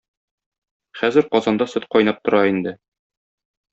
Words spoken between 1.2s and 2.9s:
казанда сөт кайнап тора инде.